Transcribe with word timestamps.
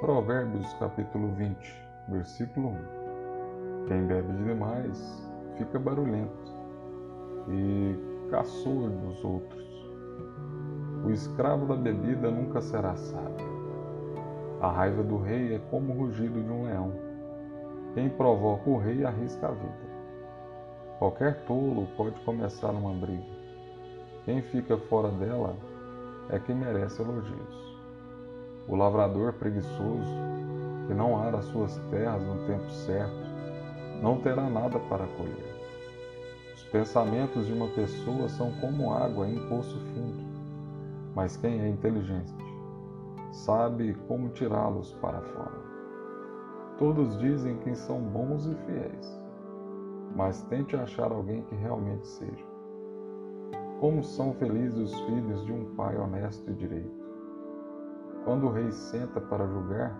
Provérbios 0.00 0.72
capítulo 0.74 1.32
20, 1.34 1.74
versículo 2.06 2.68
1. 2.68 3.88
Quem 3.88 4.06
bebe 4.06 4.32
demais 4.44 5.28
fica 5.56 5.76
barulhento 5.76 6.54
e 7.48 8.28
caçoa 8.30 8.90
dos 8.90 9.24
outros. 9.24 9.66
O 11.04 11.10
escravo 11.10 11.66
da 11.66 11.74
bebida 11.74 12.30
nunca 12.30 12.60
será 12.60 12.94
sábio. 12.94 13.48
A 14.60 14.70
raiva 14.70 15.02
do 15.02 15.18
rei 15.18 15.56
é 15.56 15.58
como 15.68 15.92
o 15.92 15.98
rugido 15.98 16.40
de 16.44 16.48
um 16.48 16.66
leão. 16.66 16.92
Quem 17.94 18.08
provoca 18.08 18.70
o 18.70 18.78
rei 18.78 19.04
arrisca 19.04 19.48
a 19.48 19.50
vida. 19.50 19.88
Qualquer 21.00 21.44
tolo 21.44 21.88
pode 21.96 22.20
começar 22.20 22.70
uma 22.70 22.92
briga. 22.92 23.26
Quem 24.24 24.42
fica 24.42 24.78
fora 24.78 25.10
dela 25.10 25.56
é 26.30 26.38
quem 26.38 26.54
merece 26.54 27.02
elogios. 27.02 27.67
O 28.68 28.76
lavrador 28.76 29.32
preguiçoso, 29.32 30.14
que 30.86 30.92
não 30.92 31.16
ara 31.16 31.40
suas 31.40 31.78
terras 31.90 32.22
no 32.22 32.46
tempo 32.46 32.70
certo, 32.70 33.16
não 34.02 34.20
terá 34.20 34.48
nada 34.48 34.78
para 34.78 35.06
colher. 35.06 35.56
Os 36.54 36.62
pensamentos 36.64 37.46
de 37.46 37.52
uma 37.54 37.68
pessoa 37.68 38.28
são 38.28 38.52
como 38.60 38.92
água 38.92 39.26
em 39.26 39.48
poço 39.48 39.78
fundo, 39.94 40.22
mas 41.14 41.36
quem 41.38 41.60
é 41.60 41.68
inteligente 41.68 42.34
sabe 43.32 43.94
como 44.06 44.28
tirá-los 44.30 44.92
para 44.94 45.20
fora. 45.20 45.68
Todos 46.78 47.18
dizem 47.18 47.56
que 47.58 47.74
são 47.74 48.00
bons 48.00 48.46
e 48.46 48.54
fiéis, 48.66 49.22
mas 50.14 50.42
tente 50.42 50.76
achar 50.76 51.10
alguém 51.10 51.42
que 51.42 51.54
realmente 51.54 52.06
seja. 52.06 52.46
Como 53.80 54.04
são 54.04 54.34
felizes 54.34 54.92
os 54.92 55.00
filhos 55.02 55.44
de 55.46 55.52
um 55.52 55.74
pai 55.74 55.96
honesto 55.96 56.50
e 56.50 56.54
direito. 56.54 57.07
Quando 58.28 58.46
o 58.46 58.52
rei 58.52 58.70
senta 58.70 59.22
para 59.22 59.46
julgar, 59.46 59.98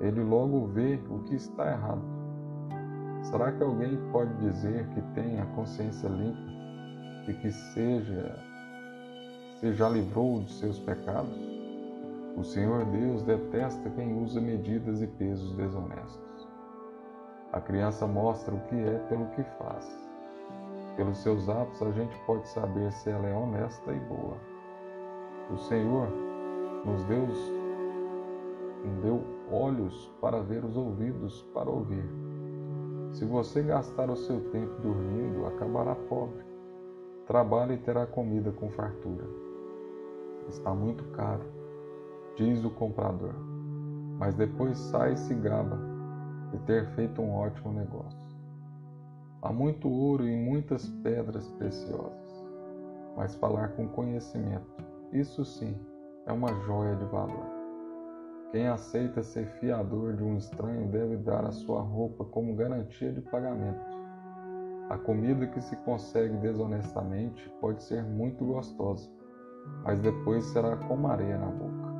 ele 0.00 0.22
logo 0.22 0.68
vê 0.68 0.98
o 1.10 1.18
que 1.24 1.34
está 1.34 1.70
errado. 1.70 2.00
Será 3.24 3.52
que 3.52 3.62
alguém 3.62 3.98
pode 4.10 4.34
dizer 4.38 4.88
que 4.88 5.02
tem 5.12 5.38
a 5.38 5.44
consciência 5.44 6.08
limpa 6.08 6.40
e 7.28 7.34
que 7.34 7.52
seja 7.52 8.34
se 9.58 9.74
já 9.74 9.90
livrou 9.90 10.40
de 10.40 10.50
seus 10.54 10.78
pecados? 10.78 11.36
O 12.34 12.42
Senhor 12.42 12.82
Deus 12.86 13.22
detesta 13.24 13.90
quem 13.90 14.18
usa 14.18 14.40
medidas 14.40 15.02
e 15.02 15.06
pesos 15.06 15.54
desonestos. 15.54 16.48
A 17.52 17.60
criança 17.60 18.06
mostra 18.06 18.54
o 18.54 18.60
que 18.68 18.74
é 18.74 18.98
pelo 19.10 19.26
que 19.32 19.42
faz. 19.58 19.86
Pelos 20.96 21.18
seus 21.18 21.46
atos 21.46 21.82
a 21.82 21.90
gente 21.90 22.18
pode 22.24 22.48
saber 22.48 22.90
se 22.90 23.10
ela 23.10 23.26
é 23.26 23.36
honesta 23.36 23.92
e 23.92 24.00
boa. 24.00 24.38
O 25.50 25.58
Senhor 25.58 26.29
nos 26.84 27.04
deu, 27.04 27.26
nos 27.26 28.96
deu 29.02 29.22
olhos 29.50 30.10
para 30.20 30.40
ver, 30.42 30.64
os 30.64 30.76
ouvidos 30.76 31.42
para 31.54 31.68
ouvir. 31.68 32.04
Se 33.12 33.24
você 33.24 33.62
gastar 33.62 34.08
o 34.08 34.16
seu 34.16 34.40
tempo 34.50 34.80
dormindo, 34.80 35.46
acabará 35.46 35.94
pobre. 35.94 36.44
Trabalhe 37.26 37.74
e 37.74 37.78
terá 37.78 38.06
comida 38.06 38.52
com 38.52 38.70
fartura. 38.70 39.26
Está 40.48 40.74
muito 40.74 41.04
caro, 41.12 41.44
diz 42.36 42.64
o 42.64 42.70
comprador, 42.70 43.34
mas 44.18 44.34
depois 44.34 44.78
sai 44.78 45.12
e 45.12 45.16
se 45.16 45.34
gaba 45.34 45.78
de 46.50 46.58
ter 46.60 46.86
feito 46.94 47.20
um 47.20 47.32
ótimo 47.34 47.72
negócio. 47.72 48.30
Há 49.42 49.52
muito 49.52 49.88
ouro 49.88 50.26
e 50.26 50.36
muitas 50.36 50.88
pedras 51.02 51.48
preciosas, 51.52 52.46
mas 53.16 53.34
falar 53.36 53.68
com 53.76 53.88
conhecimento, 53.88 54.84
isso 55.12 55.44
sim, 55.44 55.74
é 56.26 56.32
uma 56.32 56.48
joia 56.66 56.96
de 56.96 57.04
valor. 57.06 57.46
Quem 58.50 58.66
aceita 58.66 59.22
ser 59.22 59.46
fiador 59.60 60.14
de 60.14 60.24
um 60.24 60.36
estranho 60.36 60.88
deve 60.88 61.16
dar 61.16 61.44
a 61.44 61.52
sua 61.52 61.80
roupa 61.80 62.24
como 62.24 62.56
garantia 62.56 63.12
de 63.12 63.20
pagamento. 63.20 63.80
A 64.88 64.98
comida 64.98 65.46
que 65.46 65.60
se 65.60 65.76
consegue 65.76 66.36
desonestamente 66.38 67.48
pode 67.60 67.82
ser 67.82 68.02
muito 68.02 68.44
gostosa, 68.44 69.08
mas 69.84 70.00
depois 70.00 70.44
será 70.46 70.76
como 70.76 71.06
areia 71.06 71.38
na 71.38 71.46
boca. 71.46 71.90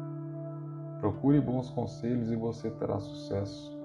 Procure 1.00 1.40
bons 1.40 1.70
conselhos 1.70 2.30
e 2.30 2.36
você 2.36 2.68
terá 2.72 2.98
sucesso. 2.98 3.78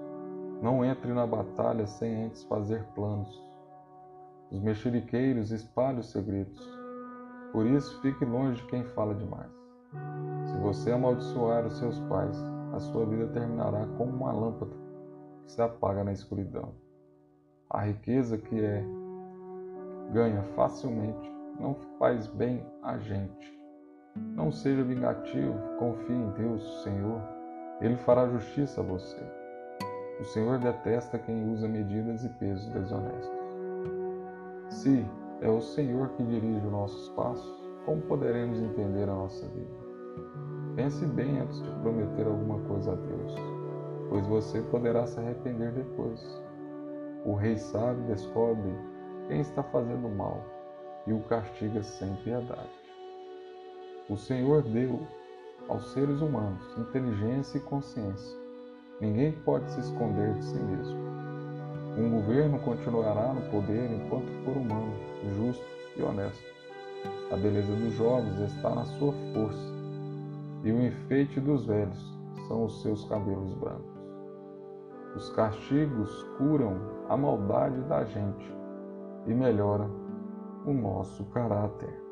Não 0.60 0.84
entre 0.84 1.12
na 1.12 1.26
batalha 1.26 1.86
sem 1.86 2.24
antes 2.24 2.42
fazer 2.44 2.82
planos. 2.94 3.42
Os 4.50 4.60
mexeriqueiros 4.60 5.50
espalham 5.52 6.00
os 6.00 6.10
segredos. 6.10 6.60
Por 7.52 7.64
isso, 7.66 8.00
fique 8.02 8.24
longe 8.24 8.60
de 8.60 8.66
quem 8.68 8.84
fala 8.84 9.14
demais. 9.14 9.65
Se 10.46 10.56
você 10.58 10.92
amaldiçoar 10.92 11.66
os 11.66 11.78
seus 11.78 11.98
pais, 12.00 12.36
a 12.72 12.78
sua 12.78 13.06
vida 13.06 13.26
terminará 13.28 13.86
como 13.96 14.12
uma 14.12 14.32
lâmpada 14.32 14.72
que 15.44 15.52
se 15.52 15.62
apaga 15.62 16.04
na 16.04 16.12
escuridão. 16.12 16.72
A 17.70 17.82
riqueza 17.82 18.38
que 18.38 18.60
é 18.60 18.84
ganha 20.12 20.42
facilmente 20.54 21.32
não 21.58 21.74
faz 21.98 22.26
bem 22.26 22.64
a 22.82 22.98
gente. 22.98 23.56
Não 24.34 24.50
seja 24.50 24.82
vingativo, 24.82 25.58
confie 25.78 26.14
em 26.14 26.30
Deus, 26.30 26.82
Senhor. 26.82 27.20
Ele 27.80 27.96
fará 27.96 28.28
justiça 28.28 28.80
a 28.80 28.84
você. 28.84 29.20
O 30.20 30.24
Senhor 30.24 30.58
detesta 30.58 31.18
quem 31.18 31.52
usa 31.52 31.68
medidas 31.68 32.24
e 32.24 32.28
pesos 32.30 32.66
desonestos. 32.68 33.36
Se 34.70 35.04
é 35.42 35.48
o 35.48 35.60
Senhor 35.60 36.08
que 36.10 36.22
dirige 36.22 36.64
os 36.64 36.72
nossos 36.72 37.08
passos, 37.10 37.65
como 37.86 38.02
poderemos 38.02 38.60
entender 38.60 39.04
a 39.04 39.14
nossa 39.14 39.46
vida? 39.46 39.86
Pense 40.74 41.06
bem 41.06 41.38
antes 41.38 41.62
de 41.62 41.70
prometer 41.80 42.26
alguma 42.26 42.58
coisa 42.68 42.92
a 42.92 42.96
Deus, 42.96 43.34
pois 44.10 44.26
você 44.26 44.60
poderá 44.62 45.06
se 45.06 45.18
arrepender 45.20 45.70
depois. 45.70 46.20
O 47.24 47.34
rei 47.34 47.56
sabe 47.56 48.02
descobre 48.02 48.74
quem 49.28 49.40
está 49.40 49.62
fazendo 49.62 50.08
mal 50.08 50.44
e 51.06 51.12
o 51.12 51.20
castiga 51.20 51.82
sem 51.82 52.12
piedade. 52.16 52.68
O 54.10 54.16
Senhor 54.16 54.62
deu 54.62 55.00
aos 55.68 55.92
seres 55.92 56.20
humanos 56.20 56.76
inteligência 56.76 57.58
e 57.58 57.62
consciência. 57.62 58.36
Ninguém 59.00 59.32
pode 59.44 59.70
se 59.70 59.80
esconder 59.80 60.34
de 60.34 60.44
si 60.44 60.58
mesmo. 60.58 60.98
Um 61.96 62.10
governo 62.10 62.58
continuará 62.60 63.32
no 63.32 63.42
poder 63.50 63.90
enquanto 63.92 64.30
for 64.44 64.56
humano, 64.56 64.92
justo 65.36 65.64
e 65.96 66.02
honesto. 66.02 66.55
A 67.32 67.36
beleza 67.36 67.74
dos 67.74 67.94
jovens 67.94 68.38
está 68.38 68.72
na 68.72 68.84
sua 68.84 69.12
força 69.34 69.74
e 70.62 70.70
o 70.70 70.82
enfeite 70.86 71.40
dos 71.40 71.66
velhos 71.66 72.16
são 72.46 72.64
os 72.64 72.82
seus 72.82 73.04
cabelos 73.04 73.52
brancos. 73.54 73.96
Os 75.16 75.30
castigos 75.30 76.22
curam 76.38 76.76
a 77.08 77.16
maldade 77.16 77.80
da 77.82 78.04
gente 78.04 78.54
e 79.26 79.34
melhoram 79.34 79.90
o 80.64 80.72
nosso 80.72 81.24
caráter. 81.26 82.05